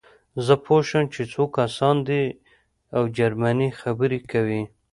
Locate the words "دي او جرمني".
2.07-3.69